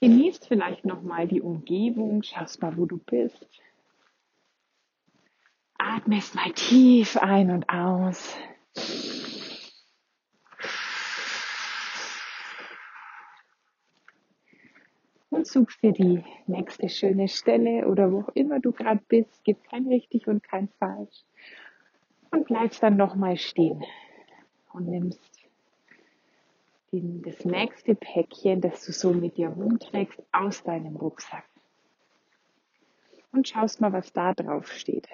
genießt 0.00 0.46
vielleicht 0.46 0.84
nochmal 0.84 1.26
die 1.26 1.40
Umgebung, 1.40 2.22
schaust 2.22 2.60
mal, 2.60 2.76
wo 2.76 2.86
du 2.86 2.98
bist. 2.98 3.46
Atmest 5.78 6.34
mal 6.34 6.52
tief 6.52 7.16
ein 7.16 7.50
und 7.50 7.68
aus. 7.68 8.36
Suchst 15.52 15.82
dir 15.82 15.92
die 15.92 16.24
nächste 16.46 16.88
schöne 16.88 17.28
Stelle 17.28 17.86
oder 17.86 18.12
wo 18.12 18.20
auch 18.20 18.28
immer 18.34 18.60
du 18.60 18.72
gerade 18.72 19.00
bist. 19.08 19.44
Gibt 19.44 19.68
kein 19.68 19.86
richtig 19.88 20.26
und 20.26 20.42
kein 20.42 20.68
falsch. 20.78 21.24
Und 22.30 22.46
bleibst 22.46 22.82
dann 22.82 22.96
nochmal 22.96 23.36
stehen 23.36 23.84
und 24.72 24.88
nimmst 24.88 25.20
den, 26.92 27.22
das 27.22 27.44
nächste 27.44 27.94
Päckchen, 27.94 28.60
das 28.60 28.84
du 28.84 28.92
so 28.92 29.12
mit 29.12 29.36
dir 29.36 29.48
rumträgst, 29.48 30.22
aus 30.32 30.62
deinem 30.62 30.96
Rucksack. 30.96 31.44
Und 33.32 33.48
schaust 33.48 33.80
mal, 33.80 33.92
was 33.92 34.12
da 34.12 34.34
drauf 34.34 34.72
steht 34.72 35.08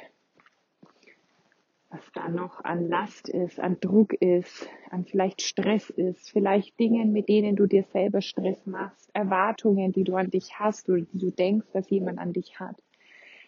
was 1.94 2.10
da 2.12 2.28
noch 2.28 2.64
an 2.64 2.88
Last 2.88 3.28
ist, 3.28 3.60
an 3.60 3.78
Druck 3.80 4.14
ist, 4.14 4.68
an 4.90 5.04
vielleicht 5.04 5.42
Stress 5.42 5.90
ist, 5.90 6.28
vielleicht 6.30 6.78
Dingen, 6.80 7.12
mit 7.12 7.28
denen 7.28 7.54
du 7.54 7.66
dir 7.66 7.84
selber 7.84 8.20
Stress 8.20 8.66
machst, 8.66 9.10
Erwartungen, 9.14 9.92
die 9.92 10.02
du 10.02 10.16
an 10.16 10.28
dich 10.28 10.58
hast 10.58 10.88
oder 10.88 11.02
die 11.02 11.18
du 11.18 11.30
denkst, 11.30 11.68
dass 11.72 11.88
jemand 11.90 12.18
an 12.18 12.32
dich 12.32 12.58
hat. 12.58 12.76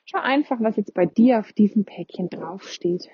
Schau 0.05 0.21
einfach, 0.21 0.61
was 0.61 0.77
jetzt 0.77 0.95
bei 0.95 1.07
dir 1.07 1.41
auf 1.41 1.53
diesem 1.53 1.85
Päckchen 1.85 2.31
draufsteht. 2.31 3.09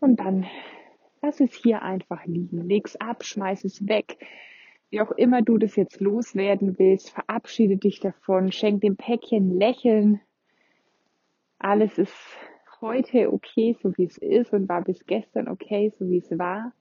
Und 0.00 0.18
dann 0.18 0.46
lass 1.22 1.38
es 1.38 1.54
hier 1.54 1.82
einfach 1.82 2.26
liegen. 2.26 2.66
Leg's 2.66 2.96
ab, 2.96 3.24
schmeiß 3.24 3.62
es 3.64 3.86
weg. 3.86 4.18
Wie 4.88 5.00
auch 5.00 5.12
immer 5.12 5.42
du 5.42 5.58
das 5.58 5.76
jetzt 5.76 6.00
loswerden 6.00 6.76
willst, 6.80 7.10
verabschiede 7.10 7.76
dich 7.76 8.00
davon, 8.00 8.50
schenk 8.50 8.80
dem 8.80 8.96
Päckchen 8.96 9.56
Lächeln. 9.56 10.20
Alles 11.60 11.96
ist 11.98 12.16
heute 12.80 13.32
okay, 13.32 13.76
so 13.82 13.96
wie 13.96 14.04
es 14.04 14.18
ist 14.18 14.52
und 14.52 14.68
war 14.68 14.82
bis 14.82 15.04
gestern 15.06 15.48
okay, 15.48 15.92
so 15.98 16.08
wie 16.08 16.18
es 16.18 16.38
war. 16.38 16.72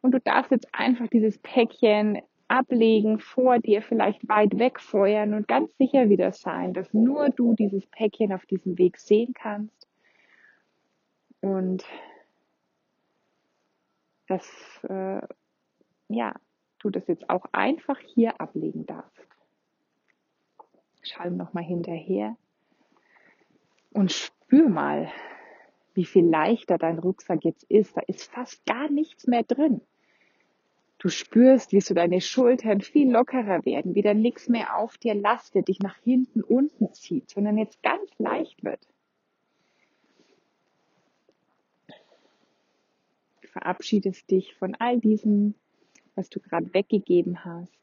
Und 0.00 0.12
du 0.12 0.20
darfst 0.20 0.50
jetzt 0.50 0.68
einfach 0.72 1.08
dieses 1.08 1.38
Päckchen 1.38 2.20
ablegen, 2.48 3.18
vor 3.18 3.58
dir 3.58 3.82
vielleicht 3.82 4.28
weit 4.28 4.58
weg 4.58 4.80
feuern 4.80 5.34
und 5.34 5.48
ganz 5.48 5.74
sicher 5.78 6.10
wieder 6.10 6.32
sein, 6.32 6.74
dass 6.74 6.92
nur 6.92 7.30
du 7.30 7.54
dieses 7.54 7.86
Päckchen 7.86 8.32
auf 8.32 8.44
diesem 8.46 8.76
Weg 8.78 8.98
sehen 8.98 9.32
kannst. 9.34 9.88
Und 11.40 11.84
dass 14.28 14.46
äh, 14.88 15.20
ja, 16.08 16.34
du 16.78 16.90
das 16.90 17.06
jetzt 17.08 17.28
auch 17.30 17.46
einfach 17.52 17.98
hier 17.98 18.40
ablegen 18.40 18.86
darfst. 18.86 19.26
Schau 21.02 21.24
ihm 21.24 21.36
nochmal 21.36 21.64
hinterher 21.64 22.36
und 23.92 24.32
spür 24.54 24.68
mal, 24.68 25.10
wie 25.94 26.04
viel 26.04 26.24
leichter 26.24 26.78
dein 26.78 27.00
Rucksack 27.00 27.44
jetzt 27.44 27.64
ist. 27.64 27.96
Da 27.96 28.02
ist 28.02 28.30
fast 28.30 28.64
gar 28.66 28.88
nichts 28.88 29.26
mehr 29.26 29.42
drin. 29.42 29.80
Du 30.98 31.08
spürst, 31.08 31.72
wie 31.72 31.80
so 31.80 31.92
deine 31.92 32.20
Schultern 32.20 32.80
viel 32.80 33.10
lockerer 33.10 33.64
werden, 33.64 33.96
wie 33.96 34.02
dann 34.02 34.20
nichts 34.20 34.48
mehr 34.48 34.76
auf 34.76 34.96
dir 34.96 35.14
lastet, 35.14 35.66
dich 35.66 35.80
nach 35.80 35.96
hinten 36.04 36.40
unten 36.40 36.92
zieht, 36.94 37.30
sondern 37.30 37.58
jetzt 37.58 37.82
ganz 37.82 38.08
leicht 38.18 38.62
wird. 38.62 38.78
Du 43.42 43.48
verabschiedest 43.48 44.30
dich 44.30 44.54
von 44.54 44.76
all 44.76 45.00
diesem, 45.00 45.54
was 46.14 46.30
du 46.30 46.38
gerade 46.38 46.72
weggegeben 46.72 47.44
hast. 47.44 47.76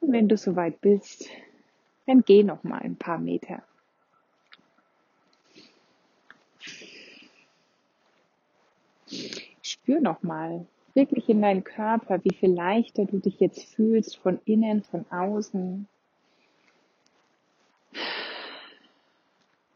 Und 0.00 0.12
wenn 0.12 0.28
du 0.28 0.38
soweit 0.38 0.80
bist, 0.80 1.28
dann 2.06 2.22
geh 2.24 2.42
noch 2.42 2.64
mal 2.64 2.80
ein 2.80 2.96
paar 2.96 3.18
Meter. 3.18 3.62
Spür 9.92 10.00
noch 10.00 10.22
mal 10.22 10.66
wirklich 10.94 11.28
in 11.28 11.42
deinen 11.42 11.64
Körper, 11.64 12.24
wie 12.24 12.34
viel 12.34 12.50
leichter 12.50 13.04
du 13.04 13.18
dich 13.18 13.40
jetzt 13.40 13.62
fühlst 13.62 14.16
von 14.16 14.40
innen, 14.46 14.82
von 14.82 15.04
außen. 15.10 15.86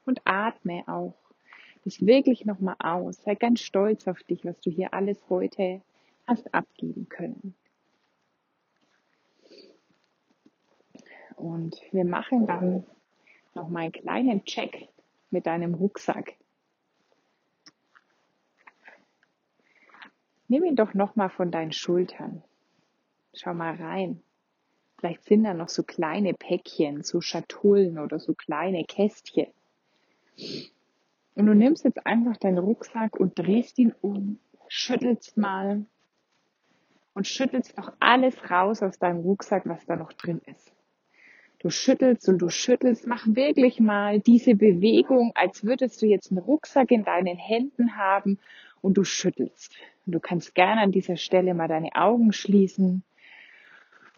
Und 0.06 0.20
atme 0.24 0.84
auch 0.86 1.14
das 1.84 2.06
wirklich 2.06 2.46
nochmal 2.46 2.76
aus. 2.78 3.22
Sei 3.24 3.34
ganz 3.34 3.60
stolz 3.60 4.08
auf 4.08 4.22
dich, 4.22 4.42
was 4.46 4.58
du 4.60 4.70
hier 4.70 4.94
alles 4.94 5.18
heute 5.28 5.82
hast 6.26 6.54
abgeben 6.54 7.10
können. 7.10 7.54
Und 11.36 11.76
wir 11.92 12.06
machen 12.06 12.46
dann 12.46 12.86
nochmal 13.54 13.82
einen 13.82 13.92
kleinen 13.92 14.44
Check 14.46 14.88
mit 15.30 15.44
deinem 15.44 15.74
Rucksack. 15.74 16.36
Nimm 20.48 20.64
ihn 20.64 20.76
doch 20.76 20.94
nochmal 20.94 21.28
von 21.28 21.50
deinen 21.50 21.72
Schultern. 21.72 22.42
Schau 23.34 23.54
mal 23.54 23.74
rein. 23.74 24.22
Vielleicht 24.98 25.24
sind 25.24 25.44
da 25.44 25.54
noch 25.54 25.68
so 25.68 25.82
kleine 25.82 26.34
Päckchen, 26.34 27.02
so 27.02 27.20
Schatullen 27.20 27.98
oder 27.98 28.18
so 28.18 28.32
kleine 28.34 28.84
Kästchen. 28.84 29.48
Und 31.34 31.46
du 31.46 31.54
nimmst 31.54 31.84
jetzt 31.84 32.06
einfach 32.06 32.36
deinen 32.38 32.58
Rucksack 32.58 33.18
und 33.20 33.38
drehst 33.38 33.78
ihn 33.78 33.94
um, 34.00 34.38
schüttelst 34.68 35.36
mal 35.36 35.84
und 37.12 37.26
schüttelst 37.26 37.76
noch 37.76 37.92
alles 38.00 38.50
raus 38.50 38.82
aus 38.82 38.98
deinem 38.98 39.20
Rucksack, 39.20 39.66
was 39.66 39.84
da 39.84 39.96
noch 39.96 40.12
drin 40.12 40.40
ist. 40.46 40.72
Du 41.58 41.70
schüttelst 41.70 42.28
und 42.28 42.38
du 42.38 42.48
schüttelst, 42.48 43.06
mach 43.06 43.26
wirklich 43.26 43.80
mal 43.80 44.20
diese 44.20 44.54
Bewegung, 44.54 45.32
als 45.34 45.64
würdest 45.64 46.00
du 46.00 46.06
jetzt 46.06 46.30
einen 46.30 46.38
Rucksack 46.38 46.90
in 46.90 47.04
deinen 47.04 47.36
Händen 47.36 47.96
haben 47.96 48.38
und 48.80 48.94
du 48.94 49.04
schüttelst. 49.04 49.74
Und 50.06 50.12
du 50.12 50.20
kannst 50.20 50.54
gerne 50.54 50.80
an 50.80 50.92
dieser 50.92 51.16
Stelle 51.16 51.52
mal 51.54 51.68
deine 51.68 51.90
Augen 51.94 52.32
schließen 52.32 53.02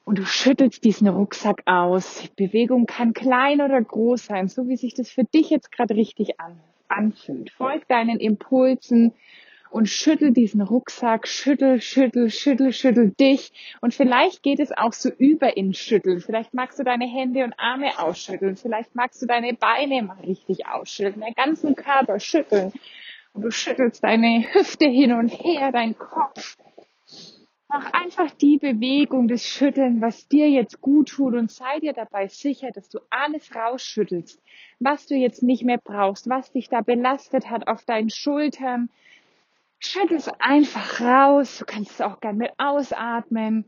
und 0.09 0.19
du 0.19 0.25
schüttelst 0.25 0.85
diesen 0.85 1.07
Rucksack 1.07 1.63
aus. 1.67 2.23
Die 2.23 2.47
Bewegung 2.47 2.87
kann 2.87 3.13
klein 3.13 3.61
oder 3.61 3.79
groß 3.83 4.25
sein, 4.25 4.49
so 4.49 4.67
wie 4.67 4.77
sich 4.77 4.95
das 4.95 5.11
für 5.11 5.25
dich 5.25 5.51
jetzt 5.51 5.71
gerade 5.71 5.95
richtig 5.95 6.41
an, 6.41 6.59
anfühlt. 6.89 7.51
Folg 7.51 7.87
deinen 7.89 8.19
Impulsen 8.19 9.13
und 9.71 9.87
schüttel 9.87 10.33
diesen 10.33 10.63
Rucksack, 10.63 11.29
schüttel, 11.29 11.83
schüttel, 11.83 12.31
schüttel, 12.31 12.73
schüttel 12.73 13.11
dich. 13.11 13.53
Und 13.83 13.93
vielleicht 13.93 14.43
geht 14.43 14.61
es 14.61 14.73
auch 14.73 14.95
so 14.95 15.11
über 15.11 15.59
in 15.59 15.75
Schütteln. 15.75 16.21
Vielleicht 16.21 16.55
magst 16.55 16.79
du 16.79 16.85
deine 16.85 17.07
Hände 17.07 17.45
und 17.45 17.53
Arme 17.59 17.99
ausschütteln. 17.99 18.57
Vielleicht 18.57 18.95
magst 18.95 19.21
du 19.21 19.27
deine 19.27 19.53
Beine 19.53 20.03
mal 20.03 20.21
richtig 20.21 20.67
ausschütteln, 20.67 21.21
deinen 21.21 21.35
ganzen 21.35 21.77
Körper 21.77 22.19
schütteln. 22.19 22.73
Du 23.41 23.53
schüttelst 23.53 24.03
deine 24.03 24.53
Hüfte 24.53 24.87
hin 24.87 25.13
und 25.13 25.29
her, 25.29 25.71
dein 25.71 25.97
Kopf. 25.97 26.57
Mach 27.69 27.93
einfach 27.93 28.31
die 28.33 28.59
Bewegung 28.59 29.29
des 29.29 29.47
Schütteln, 29.47 30.01
was 30.01 30.27
dir 30.27 30.51
jetzt 30.51 30.81
gut 30.81 31.11
tut 31.11 31.35
und 31.35 31.51
sei 31.51 31.79
dir 31.81 31.93
dabei 31.93 32.27
sicher, 32.27 32.71
dass 32.73 32.89
du 32.89 32.99
alles 33.11 33.55
rausschüttelst, 33.55 34.43
was 34.81 35.07
du 35.07 35.15
jetzt 35.15 35.43
nicht 35.43 35.63
mehr 35.65 35.79
brauchst, 35.79 36.29
was 36.29 36.51
dich 36.51 36.69
da 36.69 36.81
belastet 36.81 37.49
hat 37.49 37.69
auf 37.69 37.85
deinen 37.85 38.11
Schultern. 38.11 38.91
Schüttel 39.79 40.17
es 40.17 40.29
einfach 40.41 41.01
raus. 41.01 41.59
Du 41.59 41.65
kannst 41.65 41.93
es 41.93 42.01
auch 42.01 42.21
gern 42.21 42.39
mit 42.39 42.51
ausatmen. 42.59 43.67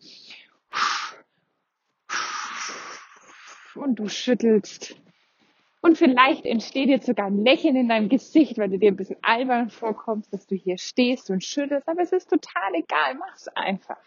Und 3.76 4.00
du 4.00 4.09
schüttelst 4.09 4.96
und 5.82 5.96
vielleicht 5.96 6.44
entsteht 6.44 6.88
jetzt 6.88 7.06
sogar 7.06 7.26
ein 7.26 7.42
Lächeln 7.42 7.74
in 7.74 7.88
deinem 7.88 8.10
Gesicht, 8.10 8.58
weil 8.58 8.68
du 8.68 8.78
dir 8.78 8.90
ein 8.90 8.96
bisschen 8.96 9.16
albern 9.22 9.70
vorkommst, 9.70 10.32
dass 10.32 10.46
du 10.46 10.54
hier 10.54 10.76
stehst 10.76 11.30
und 11.30 11.42
schüttelst. 11.42 11.88
Aber 11.88 12.02
es 12.02 12.12
ist 12.12 12.28
total 12.28 12.74
egal. 12.74 13.14
Mach's 13.14 13.48
einfach. 13.48 13.98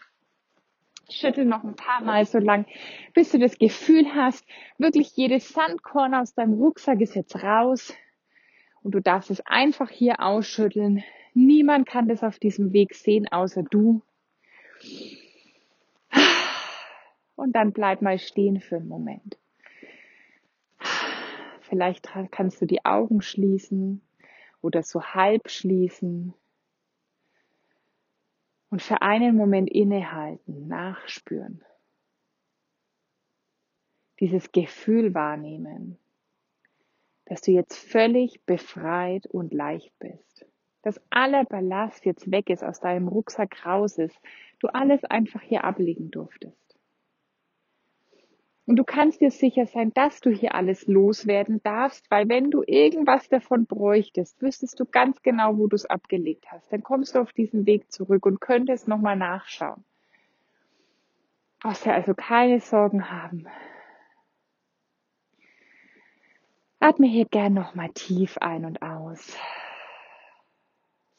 Schüttel 1.10 1.44
noch 1.44 1.64
ein 1.64 1.74
paar 1.74 2.02
Mal 2.02 2.24
so 2.24 2.38
lang, 2.38 2.66
bis 3.12 3.32
du 3.32 3.38
das 3.38 3.58
Gefühl 3.58 4.14
hast, 4.14 4.46
wirklich 4.78 5.14
jedes 5.16 5.50
Sandkorn 5.50 6.14
aus 6.14 6.34
deinem 6.34 6.54
Rucksack 6.54 7.00
ist 7.00 7.14
jetzt 7.14 7.42
raus. 7.42 7.92
Und 8.82 8.94
du 8.94 9.00
darfst 9.00 9.30
es 9.30 9.44
einfach 9.44 9.90
hier 9.90 10.20
ausschütteln. 10.20 11.02
Niemand 11.34 11.86
kann 11.86 12.08
das 12.08 12.22
auf 12.22 12.38
diesem 12.38 12.72
Weg 12.72 12.94
sehen, 12.94 13.26
außer 13.30 13.64
du. 13.64 14.02
Und 17.34 17.52
dann 17.56 17.72
bleib 17.72 18.00
mal 18.00 18.18
stehen 18.18 18.60
für 18.60 18.76
einen 18.76 18.88
Moment. 18.88 19.36
Vielleicht 21.74 22.08
kannst 22.30 22.62
du 22.62 22.66
die 22.66 22.84
Augen 22.84 23.20
schließen 23.20 24.00
oder 24.62 24.84
so 24.84 25.02
halb 25.02 25.50
schließen 25.50 26.32
und 28.70 28.80
für 28.80 29.02
einen 29.02 29.34
Moment 29.34 29.68
innehalten, 29.68 30.68
nachspüren. 30.68 31.64
Dieses 34.20 34.52
Gefühl 34.52 35.14
wahrnehmen, 35.14 35.98
dass 37.24 37.40
du 37.40 37.50
jetzt 37.50 37.76
völlig 37.76 38.40
befreit 38.46 39.26
und 39.26 39.52
leicht 39.52 39.98
bist. 39.98 40.46
Dass 40.82 41.02
aller 41.10 41.44
Ballast 41.44 42.04
jetzt 42.04 42.30
weg 42.30 42.50
ist, 42.50 42.62
aus 42.62 42.78
deinem 42.78 43.08
Rucksack 43.08 43.66
raus 43.66 43.98
ist, 43.98 44.16
du 44.60 44.68
alles 44.68 45.02
einfach 45.02 45.42
hier 45.42 45.64
ablegen 45.64 46.12
durftest. 46.12 46.63
Und 48.66 48.76
du 48.76 48.84
kannst 48.84 49.20
dir 49.20 49.30
sicher 49.30 49.66
sein, 49.66 49.92
dass 49.92 50.20
du 50.20 50.30
hier 50.30 50.54
alles 50.54 50.86
loswerden 50.86 51.62
darfst, 51.62 52.10
weil 52.10 52.28
wenn 52.28 52.50
du 52.50 52.62
irgendwas 52.66 53.28
davon 53.28 53.66
bräuchtest, 53.66 54.40
wüsstest 54.40 54.80
du 54.80 54.86
ganz 54.86 55.22
genau, 55.22 55.58
wo 55.58 55.66
du 55.66 55.76
es 55.76 55.84
abgelegt 55.84 56.46
hast. 56.50 56.72
Dann 56.72 56.82
kommst 56.82 57.14
du 57.14 57.20
auf 57.20 57.32
diesen 57.34 57.66
Weg 57.66 57.92
zurück 57.92 58.24
und 58.24 58.40
könntest 58.40 58.88
nochmal 58.88 59.16
nachschauen. 59.16 59.84
Brauchst 61.60 61.84
ja 61.84 61.92
also 61.92 62.14
keine 62.14 62.60
Sorgen 62.60 63.10
haben. 63.10 63.46
Atme 66.80 67.06
hier 67.06 67.26
gern 67.26 67.54
nochmal 67.54 67.90
tief 67.94 68.38
ein 68.38 68.64
und 68.64 68.82
aus. 68.82 69.36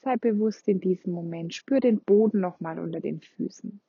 Sei 0.02 0.16
bewusst 0.18 0.68
in 0.68 0.80
diesem 0.80 1.14
Moment. 1.14 1.54
Spür 1.54 1.80
den 1.80 2.00
Boden 2.00 2.40
nochmal 2.40 2.80
unter 2.80 3.00
den 3.00 3.22
Füßen. 3.22 3.82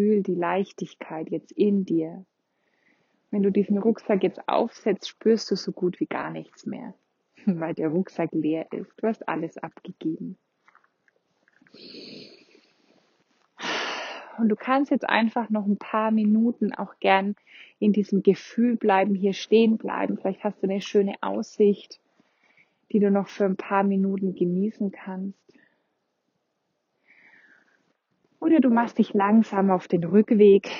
Fühl 0.00 0.22
die 0.22 0.34
Leichtigkeit 0.34 1.28
jetzt 1.28 1.52
in 1.52 1.84
dir. 1.84 2.24
Wenn 3.30 3.42
du 3.42 3.52
diesen 3.52 3.76
Rucksack 3.76 4.22
jetzt 4.22 4.48
aufsetzt, 4.48 5.06
spürst 5.10 5.50
du 5.50 5.56
so 5.56 5.72
gut 5.72 6.00
wie 6.00 6.06
gar 6.06 6.30
nichts 6.30 6.64
mehr, 6.64 6.94
weil 7.44 7.74
der 7.74 7.88
Rucksack 7.88 8.30
leer 8.32 8.66
ist. 8.72 8.90
Du 8.96 9.06
hast 9.06 9.28
alles 9.28 9.58
abgegeben. 9.58 10.38
Und 14.38 14.48
du 14.48 14.56
kannst 14.56 14.90
jetzt 14.90 15.06
einfach 15.06 15.50
noch 15.50 15.66
ein 15.66 15.76
paar 15.76 16.10
Minuten 16.10 16.72
auch 16.72 16.94
gern 17.00 17.36
in 17.78 17.92
diesem 17.92 18.22
Gefühl 18.22 18.76
bleiben, 18.76 19.14
hier 19.14 19.34
stehen 19.34 19.76
bleiben. 19.76 20.16
Vielleicht 20.16 20.44
hast 20.44 20.62
du 20.62 20.66
eine 20.66 20.80
schöne 20.80 21.16
Aussicht, 21.20 22.00
die 22.90 23.00
du 23.00 23.10
noch 23.10 23.28
für 23.28 23.44
ein 23.44 23.56
paar 23.56 23.82
Minuten 23.82 24.34
genießen 24.34 24.92
kannst. 24.92 25.38
Oder 28.40 28.60
du 28.60 28.70
machst 28.70 28.98
dich 28.98 29.12
langsam 29.12 29.70
auf 29.70 29.86
den 29.86 30.02
Rückweg 30.02 30.70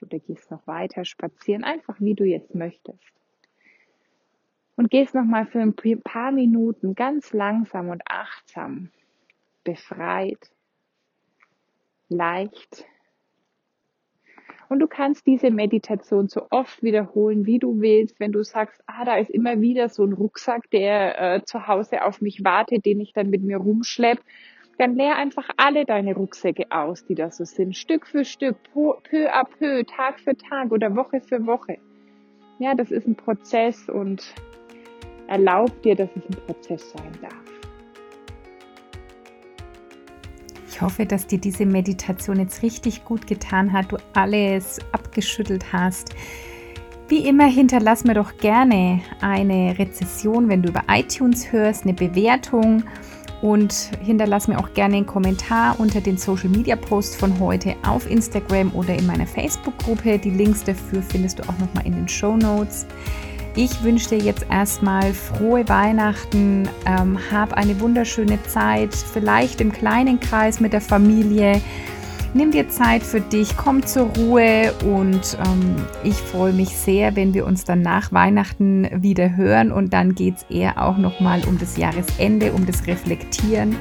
oder 0.00 0.18
gehst 0.20 0.50
noch 0.50 0.66
weiter 0.66 1.04
spazieren, 1.04 1.64
einfach 1.64 2.00
wie 2.00 2.14
du 2.14 2.24
jetzt 2.24 2.54
möchtest. 2.54 3.02
Und 4.76 4.90
gehst 4.90 5.14
nochmal 5.14 5.46
für 5.46 5.60
ein 5.60 5.74
paar 6.02 6.32
Minuten 6.32 6.94
ganz 6.94 7.32
langsam 7.32 7.90
und 7.90 8.02
achtsam, 8.06 8.90
befreit, 9.64 10.50
leicht. 12.08 12.86
Und 14.68 14.78
du 14.78 14.86
kannst 14.86 15.26
diese 15.26 15.50
Meditation 15.50 16.28
so 16.28 16.46
oft 16.50 16.82
wiederholen, 16.82 17.44
wie 17.44 17.58
du 17.58 17.80
willst, 17.80 18.18
wenn 18.18 18.32
du 18.32 18.42
sagst, 18.42 18.80
ah, 18.86 19.04
da 19.04 19.18
ist 19.18 19.30
immer 19.30 19.60
wieder 19.60 19.88
so 19.88 20.04
ein 20.04 20.14
Rucksack, 20.14 20.70
der 20.70 21.20
äh, 21.20 21.44
zu 21.44 21.66
Hause 21.66 22.04
auf 22.04 22.22
mich 22.22 22.42
wartet, 22.42 22.86
den 22.86 23.00
ich 23.00 23.12
dann 23.12 23.28
mit 23.28 23.42
mir 23.42 23.58
rumschlepp 23.58 24.20
dann 24.78 24.96
leer 24.96 25.16
einfach 25.16 25.48
alle 25.56 25.84
deine 25.84 26.14
Rucksäcke 26.14 26.66
aus, 26.70 27.04
die 27.04 27.14
da 27.14 27.30
so 27.30 27.44
sind, 27.44 27.76
Stück 27.76 28.06
für 28.06 28.24
Stück, 28.24 28.56
peu 28.72 29.32
à 29.32 29.44
peu, 29.44 29.84
Tag 29.84 30.20
für 30.20 30.36
Tag 30.36 30.72
oder 30.72 30.94
Woche 30.96 31.20
für 31.20 31.46
Woche. 31.46 31.78
Ja, 32.58 32.74
das 32.74 32.90
ist 32.90 33.06
ein 33.06 33.16
Prozess 33.16 33.88
und 33.88 34.34
erlaub 35.28 35.82
dir, 35.82 35.94
dass 35.94 36.10
es 36.16 36.24
ein 36.24 36.46
Prozess 36.46 36.90
sein 36.92 37.12
darf. 37.20 37.32
Ich 40.68 40.80
hoffe, 40.80 41.06
dass 41.06 41.26
dir 41.26 41.38
diese 41.38 41.66
Meditation 41.66 42.40
jetzt 42.40 42.62
richtig 42.62 43.04
gut 43.04 43.26
getan 43.26 43.72
hat, 43.72 43.92
du 43.92 43.98
alles 44.14 44.78
abgeschüttelt 44.92 45.72
hast. 45.72 46.14
Wie 47.08 47.28
immer 47.28 47.44
hinterlass 47.44 48.04
mir 48.04 48.14
doch 48.14 48.38
gerne 48.38 49.00
eine 49.20 49.78
Rezession, 49.78 50.48
wenn 50.48 50.62
du 50.62 50.70
über 50.70 50.84
iTunes 50.88 51.52
hörst, 51.52 51.84
eine 51.84 51.92
Bewertung 51.92 52.84
und 53.42 53.90
hinterlass 54.00 54.48
mir 54.48 54.58
auch 54.58 54.72
gerne 54.72 54.96
einen 54.96 55.06
Kommentar 55.06 55.78
unter 55.78 56.00
den 56.00 56.16
Social 56.16 56.48
Media 56.48 56.76
Posts 56.76 57.16
von 57.16 57.38
heute 57.38 57.74
auf 57.86 58.10
Instagram 58.10 58.72
oder 58.72 58.94
in 58.94 59.06
meiner 59.06 59.26
Facebook-Gruppe. 59.26 60.18
Die 60.18 60.30
Links 60.30 60.64
dafür 60.64 61.02
findest 61.02 61.40
du 61.40 61.42
auch 61.42 61.58
nochmal 61.58 61.84
in 61.84 61.94
den 61.94 62.08
Show 62.08 62.36
Notes. 62.36 62.86
Ich 63.54 63.82
wünsche 63.82 64.10
dir 64.10 64.18
jetzt 64.18 64.46
erstmal 64.48 65.12
frohe 65.12 65.68
Weihnachten, 65.68 66.68
ähm, 66.86 67.18
hab 67.30 67.52
eine 67.52 67.78
wunderschöne 67.80 68.42
Zeit, 68.44 68.94
vielleicht 68.94 69.60
im 69.60 69.72
kleinen 69.72 70.20
Kreis 70.20 70.58
mit 70.58 70.72
der 70.72 70.80
Familie. 70.80 71.60
Nimm 72.34 72.50
dir 72.50 72.66
Zeit 72.70 73.02
für 73.02 73.20
dich, 73.20 73.58
komm 73.58 73.84
zur 73.84 74.06
Ruhe 74.06 74.72
und 74.86 75.36
ähm, 75.46 75.76
ich 76.02 76.14
freue 76.14 76.54
mich 76.54 76.70
sehr, 76.70 77.14
wenn 77.14 77.34
wir 77.34 77.44
uns 77.44 77.64
dann 77.64 77.82
nach 77.82 78.10
Weihnachten 78.10 78.88
wieder 79.02 79.36
hören 79.36 79.70
und 79.70 79.92
dann 79.92 80.14
geht 80.14 80.36
es 80.36 80.46
eher 80.48 80.82
auch 80.82 80.96
nochmal 80.96 81.42
um 81.46 81.58
das 81.58 81.76
Jahresende, 81.76 82.52
um 82.52 82.64
das 82.64 82.86
Reflektieren 82.86 83.76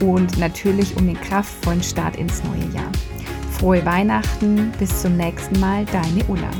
und 0.00 0.36
natürlich 0.38 0.94
um 0.98 1.06
den 1.06 1.18
kraftvollen 1.18 1.82
Start 1.82 2.16
ins 2.16 2.42
neue 2.44 2.74
Jahr. 2.74 2.92
Frohe 3.52 3.86
Weihnachten, 3.86 4.72
bis 4.78 5.00
zum 5.00 5.16
nächsten 5.16 5.58
Mal, 5.58 5.86
deine 5.86 6.22
Ulla. 6.28 6.50